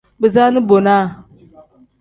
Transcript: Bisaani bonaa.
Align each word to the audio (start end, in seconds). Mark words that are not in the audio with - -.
Bisaani 0.21 0.59
bonaa. 0.69 1.03